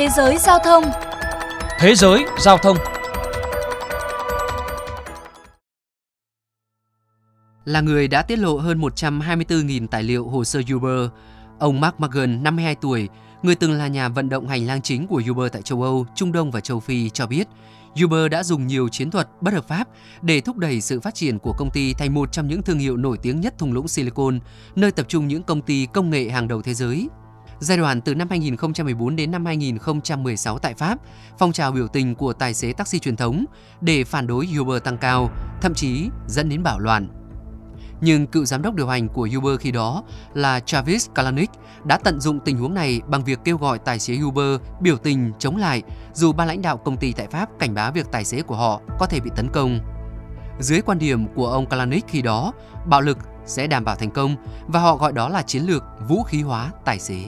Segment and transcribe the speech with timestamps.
[0.00, 0.84] Thế giới giao thông.
[1.80, 2.76] Thế giới giao thông.
[7.64, 11.10] Là người đã tiết lộ hơn 124.000 tài liệu hồ sơ Uber,
[11.58, 13.08] ông Mark Magan, 52 tuổi,
[13.42, 16.32] người từng là nhà vận động hành lang chính của Uber tại châu Âu, Trung
[16.32, 17.48] Đông và châu Phi cho biết
[18.04, 19.88] Uber đã dùng nhiều chiến thuật bất hợp pháp
[20.22, 22.96] để thúc đẩy sự phát triển của công ty thành một trong những thương hiệu
[22.96, 24.38] nổi tiếng nhất thung lũng Silicon,
[24.76, 27.08] nơi tập trung những công ty công nghệ hàng đầu thế giới.
[27.60, 30.98] Giai đoạn từ năm 2014 đến năm 2016 tại Pháp,
[31.38, 33.44] phong trào biểu tình của tài xế taxi truyền thống
[33.80, 37.08] để phản đối Uber tăng cao, thậm chí dẫn đến bạo loạn.
[38.00, 40.02] Nhưng cựu giám đốc điều hành của Uber khi đó
[40.34, 41.52] là Travis Kalanick
[41.84, 45.32] đã tận dụng tình huống này bằng việc kêu gọi tài xế Uber biểu tình
[45.38, 45.82] chống lại
[46.14, 48.80] dù ban lãnh đạo công ty tại Pháp cảnh báo việc tài xế của họ
[48.98, 49.80] có thể bị tấn công.
[50.60, 52.52] Dưới quan điểm của ông Kalanick khi đó,
[52.86, 54.36] bạo lực sẽ đảm bảo thành công
[54.66, 57.18] và họ gọi đó là chiến lược vũ khí hóa tài xế.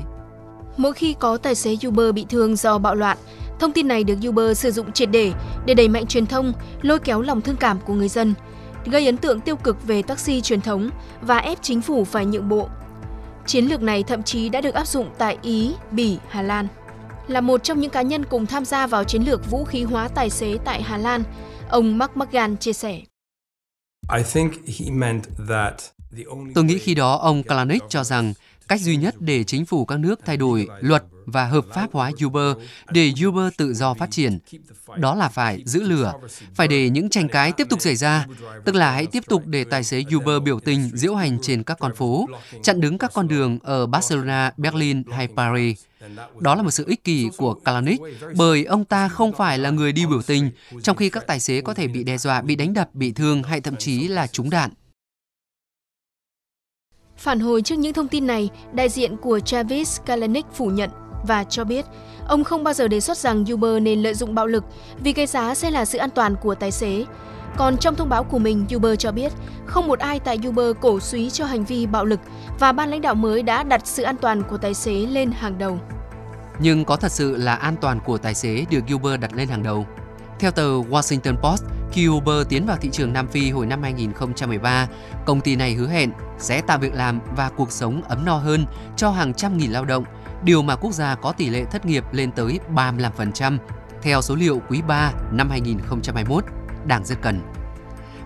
[0.76, 3.18] Mỗi khi có tài xế Uber bị thương do bạo loạn,
[3.58, 5.32] thông tin này được Uber sử dụng triệt để
[5.66, 6.52] để đẩy mạnh truyền thông,
[6.82, 8.34] lôi kéo lòng thương cảm của người dân,
[8.84, 12.48] gây ấn tượng tiêu cực về taxi truyền thống và ép chính phủ phải nhượng
[12.48, 12.68] bộ.
[13.46, 16.68] Chiến lược này thậm chí đã được áp dụng tại Ý, Bỉ, Hà Lan.
[17.28, 20.08] Là một trong những cá nhân cùng tham gia vào chiến lược vũ khí hóa
[20.08, 21.22] tài xế tại Hà Lan,
[21.68, 23.00] ông Mark McGann chia sẻ.
[26.54, 28.32] Tôi nghĩ khi đó ông Kalanick cho rằng
[28.72, 32.10] cách duy nhất để chính phủ các nước thay đổi luật và hợp pháp hóa
[32.24, 32.56] Uber
[32.90, 34.38] để Uber tự do phát triển.
[34.96, 36.12] Đó là phải giữ lửa,
[36.54, 38.26] phải để những tranh cãi tiếp tục xảy ra,
[38.64, 41.78] tức là hãy tiếp tục để tài xế Uber biểu tình diễu hành trên các
[41.80, 42.28] con phố,
[42.62, 45.80] chặn đứng các con đường ở Barcelona, Berlin hay Paris.
[46.38, 48.02] Đó là một sự ích kỷ của Kalanick
[48.34, 50.50] bởi ông ta không phải là người đi biểu tình,
[50.82, 53.42] trong khi các tài xế có thể bị đe dọa, bị đánh đập, bị thương
[53.42, 54.70] hay thậm chí là trúng đạn.
[57.22, 60.90] Phản hồi trước những thông tin này, đại diện của Travis Kalanick phủ nhận
[61.26, 61.84] và cho biết
[62.28, 64.64] ông không bao giờ đề xuất rằng Uber nên lợi dụng bạo lực
[65.00, 67.04] vì cái giá sẽ là sự an toàn của tài xế.
[67.56, 69.32] Còn trong thông báo của mình, Uber cho biết
[69.66, 72.20] không một ai tại Uber cổ suý cho hành vi bạo lực
[72.58, 75.58] và ban lãnh đạo mới đã đặt sự an toàn của tài xế lên hàng
[75.58, 75.78] đầu.
[76.58, 79.62] Nhưng có thật sự là an toàn của tài xế được Uber đặt lên hàng
[79.62, 79.86] đầu?
[80.38, 84.86] Theo tờ Washington Post, khi Uber tiến vào thị trường Nam Phi hồi năm 2013,
[85.26, 88.66] công ty này hứa hẹn sẽ tạo việc làm và cuộc sống ấm no hơn
[88.96, 90.04] cho hàng trăm nghìn lao động,
[90.44, 93.58] điều mà quốc gia có tỷ lệ thất nghiệp lên tới 35%,
[94.02, 96.44] theo số liệu quý 3 năm 2021,
[96.86, 97.40] đang rất cần.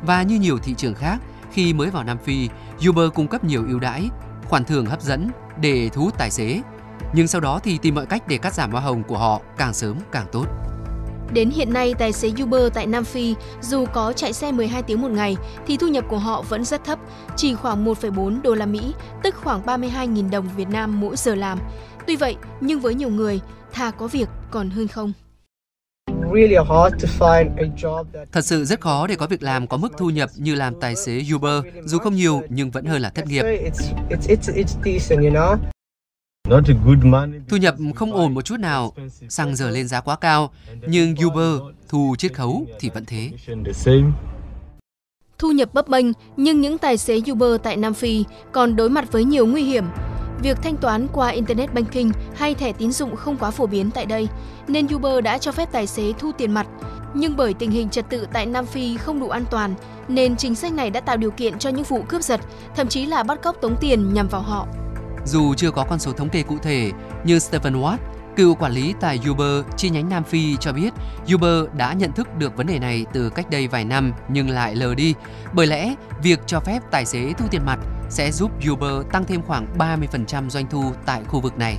[0.03, 1.19] Và như nhiều thị trường khác,
[1.53, 2.49] khi mới vào Nam Phi,
[2.89, 4.09] Uber cung cấp nhiều ưu đãi,
[4.45, 6.61] khoản thưởng hấp dẫn để thu hút tài xế.
[7.15, 9.75] Nhưng sau đó thì tìm mọi cách để cắt giảm hoa hồng của họ càng
[9.75, 10.47] sớm càng tốt.
[11.33, 15.03] Đến hiện nay, tài xế Uber tại Nam Phi dù có chạy xe 12 tiếng
[15.03, 16.99] một ngày thì thu nhập của họ vẫn rất thấp,
[17.37, 21.59] chỉ khoảng 1,4 đô la Mỹ, tức khoảng 32.000 đồng Việt Nam mỗi giờ làm.
[22.07, 23.41] Tuy vậy, nhưng với nhiều người,
[23.73, 25.13] thà có việc còn hơn không.
[28.33, 30.97] Thật sự rất khó để có việc làm có mức thu nhập như làm tài
[30.97, 33.45] xế Uber, dù không nhiều nhưng vẫn hơn là thất nghiệp.
[37.49, 38.93] Thu nhập không ổn một chút nào,
[39.29, 40.51] xăng giờ lên giá quá cao,
[40.87, 43.31] nhưng Uber thu chiết khấu thì vẫn thế.
[45.39, 46.07] Thu nhập bấp bênh,
[46.37, 49.85] nhưng những tài xế Uber tại Nam Phi còn đối mặt với nhiều nguy hiểm.
[50.43, 54.07] Việc thanh toán qua Internet Banking hay thẻ tín dụng không quá phổ biến tại
[54.07, 54.29] đây,
[54.69, 56.67] nên Uber đã cho phép tài xế thu tiền mặt.
[57.15, 59.75] Nhưng bởi tình hình trật tự tại Nam Phi không đủ an toàn,
[60.09, 62.41] nên chính sách này đã tạo điều kiện cho những vụ cướp giật,
[62.77, 64.67] thậm chí là bắt cóc tống tiền nhằm vào họ.
[65.27, 66.93] Dù chưa có con số thống kê cụ thể,
[67.25, 67.97] nhưng Stephen Watt,
[68.37, 70.91] cựu quản lý tại Uber chi nhánh Nam Phi cho biết
[71.35, 74.75] Uber đã nhận thức được vấn đề này từ cách đây vài năm nhưng lại
[74.75, 75.15] lờ đi.
[75.53, 77.79] Bởi lẽ, việc cho phép tài xế thu tiền mặt
[78.11, 81.77] sẽ giúp Uber tăng thêm khoảng 30% doanh thu tại khu vực này.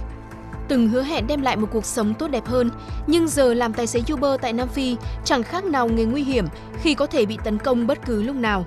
[0.67, 2.69] Từng hứa hẹn đem lại một cuộc sống tốt đẹp hơn,
[3.07, 6.45] nhưng giờ làm tài xế Uber tại Nam Phi chẳng khác nào nghề nguy hiểm
[6.81, 8.65] khi có thể bị tấn công bất cứ lúc nào.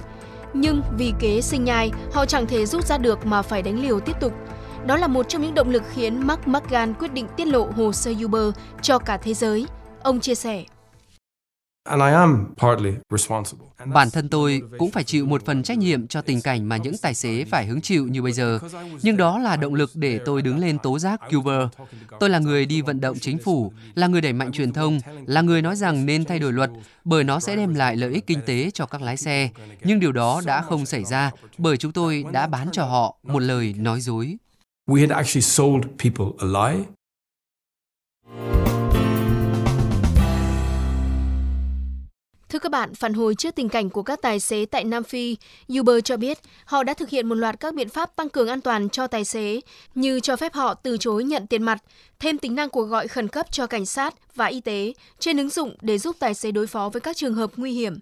[0.55, 4.01] Nhưng vì kế sinh nhai, họ chẳng thể rút ra được mà phải đánh liều
[4.01, 4.33] tiếp tục.
[4.87, 7.93] Đó là một trong những động lực khiến Mark McGann quyết định tiết lộ hồ
[7.93, 9.67] sơ Uber cho cả thế giới.
[10.03, 10.65] Ông chia sẻ.
[13.87, 16.95] Bản thân tôi cũng phải chịu một phần trách nhiệm cho tình cảnh mà những
[17.03, 18.59] tài xế phải hứng chịu như bây giờ.
[19.03, 21.63] Nhưng đó là động lực để tôi đứng lên tố giác Uber.
[22.21, 25.41] Tôi là người đi vận động chính phủ, là người đẩy mạnh truyền thông, là
[25.41, 26.71] người nói rằng nên thay đổi luật
[27.05, 29.51] bởi nó sẽ đem lại lợi ích kinh tế cho các lái xe.
[29.85, 33.39] Nhưng điều đó đã không xảy ra bởi chúng tôi đã bán cho họ một
[33.39, 34.37] lời nói dối.
[34.91, 36.85] We had actually sold people a lie.
[42.49, 45.37] Thưa các bạn, phản hồi trước tình cảnh của các tài xế tại Nam Phi,
[45.81, 48.61] Uber cho biết họ đã thực hiện một loạt các biện pháp tăng cường an
[48.61, 49.61] toàn cho tài xế,
[49.95, 51.83] như cho phép họ từ chối nhận tiền mặt,
[52.19, 55.51] thêm tính năng cuộc gọi khẩn cấp cho cảnh sát và y tế trên ứng
[55.51, 57.99] dụng để giúp tài xế đối phó với các trường hợp nguy hiểm.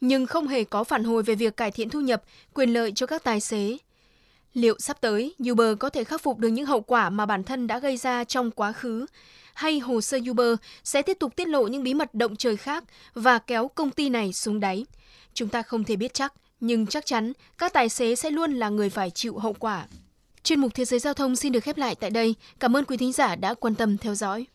[0.00, 2.22] Nhưng không hề có phản hồi về việc cải thiện thu nhập,
[2.54, 3.76] quyền lợi cho các tài xế.
[4.54, 7.66] Liệu sắp tới, Uber có thể khắc phục được những hậu quả mà bản thân
[7.66, 9.06] đã gây ra trong quá khứ?
[9.54, 10.54] Hay hồ sơ Uber
[10.84, 12.84] sẽ tiếp tục tiết lộ những bí mật động trời khác
[13.14, 14.86] và kéo công ty này xuống đáy?
[15.34, 18.68] Chúng ta không thể biết chắc, nhưng chắc chắn các tài xế sẽ luôn là
[18.68, 19.86] người phải chịu hậu quả.
[20.42, 22.34] Chuyên mục Thế giới Giao thông xin được khép lại tại đây.
[22.60, 24.46] Cảm ơn quý thính giả đã quan tâm theo dõi.